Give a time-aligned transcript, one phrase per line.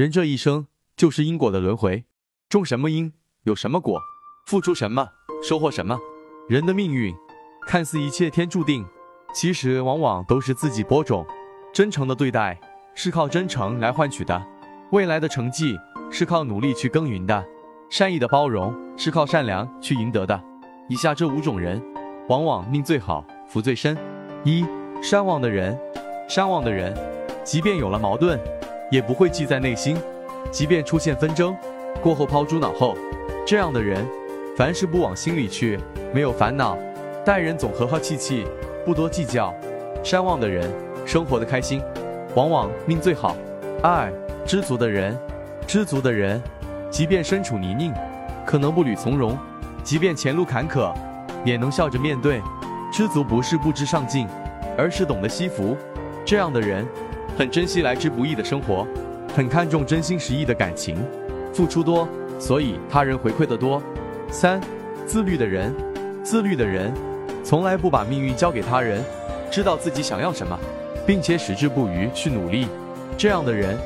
[0.00, 2.06] 人这一生就是因果的轮回，
[2.48, 3.12] 种什么因
[3.42, 4.00] 有什么果，
[4.46, 5.06] 付出什么
[5.42, 5.98] 收获什么。
[6.48, 7.14] 人的命运
[7.66, 8.82] 看似一切天注定，
[9.34, 11.22] 其实往往都是自己播种。
[11.74, 12.58] 真诚的对待
[12.94, 14.42] 是靠真诚来换取的，
[14.90, 15.76] 未来的成绩
[16.10, 17.44] 是靠努力去耕耘的，
[17.90, 20.42] 善意的包容是靠善良去赢得的。
[20.88, 21.78] 以下这五种人，
[22.26, 23.94] 往往命最好，福最深。
[24.44, 24.64] 一
[25.02, 25.78] 善忘的人，
[26.26, 26.96] 善忘的人，
[27.44, 28.40] 即便有了矛盾，
[28.90, 29.96] 也不会记在内心；
[30.50, 31.56] 即便出现纷争，
[32.02, 32.96] 过后抛诸脑后。
[33.46, 34.04] 这样的人，
[34.56, 35.78] 凡事不往心里去，
[36.12, 36.76] 没有烦恼，
[37.24, 38.44] 待人总和和气气，
[38.84, 39.54] 不多计较。
[40.02, 40.70] 善忘的人，
[41.06, 41.80] 生活的开心，
[42.34, 43.36] 往往命最好。
[43.82, 44.12] 二
[44.44, 45.16] 知足的人，
[45.66, 46.42] 知足的人，
[46.90, 47.92] 即便身处泥泞，
[48.44, 49.36] 可能步履从容；
[49.84, 50.92] 即便前路坎坷，
[51.44, 52.42] 也能笑着面对。
[52.92, 54.26] 知足不是不知上进，
[54.76, 55.76] 而是懂得惜福。
[56.24, 56.84] 这样的人，
[57.36, 58.86] 很珍惜来之不易的生活，
[59.34, 60.96] 很看重真心实意的感情，
[61.52, 62.06] 付出多，
[62.38, 63.82] 所以他人回馈的多。
[64.30, 64.60] 三，
[65.06, 65.74] 自律的人，
[66.22, 66.92] 自律的人，
[67.42, 69.02] 从来不把命运交给他人，
[69.50, 70.58] 知道自己想要什么，
[71.06, 72.66] 并且矢志不渝去努力。
[73.16, 73.76] 这样的人，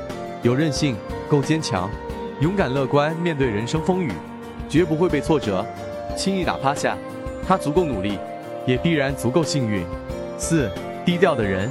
[0.42, 0.96] 有韧性，
[1.28, 1.90] 够坚强，
[2.40, 4.12] 勇敢乐观面对人生风雨，
[4.68, 5.64] 绝不会被挫折
[6.16, 6.96] 轻易打趴下。
[7.46, 8.18] 他足够努力。
[8.66, 9.84] 也必然足够幸运。
[10.38, 10.70] 四，
[11.04, 11.68] 低调的人，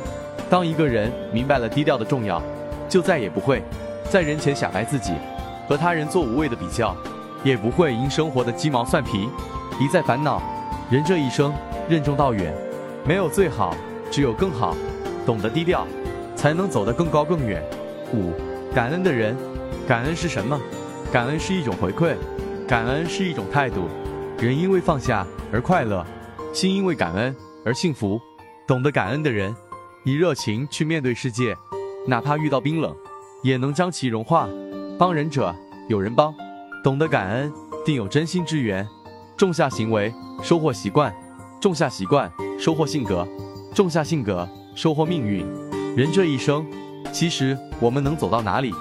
[0.50, 2.42] 当一个人明白了低调的重要，
[2.88, 3.64] 就再也不会
[4.10, 5.14] 在人前显摆自己，
[5.68, 6.96] 和他人做无谓的比较，
[7.44, 9.28] 也不会因生活的鸡毛蒜皮
[9.80, 10.42] 一再烦恼。
[10.92, 11.54] 人这一生，
[11.90, 12.54] 任重道远，
[13.04, 13.76] 没有最好，
[14.12, 14.76] 只有更好。
[15.26, 15.88] 懂得低调，
[16.36, 17.64] 才能走得更高更远。
[18.14, 18.34] 五，
[18.76, 19.36] 感恩的人，
[19.88, 20.60] 感恩是什么？
[21.12, 22.16] 感恩是一种回馈，
[22.68, 23.88] 感恩是一种态度。
[24.38, 26.06] 人因为放下而快乐。
[26.52, 28.20] 心因为感恩而幸福，
[28.68, 29.56] 懂得感恩的人，
[30.06, 31.56] 以热情去面对世界，
[32.06, 32.94] 哪怕遇到冰冷，
[33.42, 34.50] 也能将其融化。
[35.00, 35.56] 帮人者
[35.88, 36.34] 有人帮，
[36.84, 37.50] 懂得感恩
[37.86, 38.86] 定有真心之缘。
[39.38, 41.10] 种下行为，收获习惯；
[41.62, 43.26] 种下习惯，收获性格；
[43.74, 45.46] 种下性格，收获命运。
[45.96, 46.66] 人这一生，
[47.14, 48.74] 其实我们能走到哪里，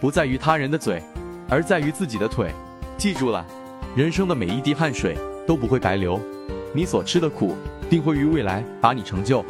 [0.00, 1.02] 不在于他人的嘴，
[1.46, 2.50] 而在于自己的腿。
[2.96, 3.46] 记住了，
[3.94, 5.14] 人生的每一滴汗水
[5.46, 6.18] 都不会白流。
[6.72, 7.54] 你所吃的苦，
[7.90, 9.44] 定会于未来把你成就。